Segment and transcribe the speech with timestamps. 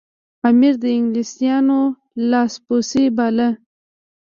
[0.47, 1.79] امیر د انګلیسیانو
[2.31, 3.47] لاس پوڅی باله.